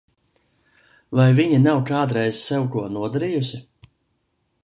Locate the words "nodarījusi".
2.97-3.63